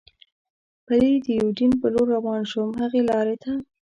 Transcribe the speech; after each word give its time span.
پلي 0.85 1.11
د 1.25 1.27
یوډین 1.39 1.71
په 1.81 1.87
لور 1.93 2.07
روان 2.15 2.41
شو، 2.51 2.65
هغې 2.81 3.01
لارې 3.09 3.35
ته. 3.43 3.51